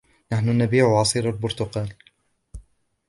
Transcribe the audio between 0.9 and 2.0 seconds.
عصير البرتقال.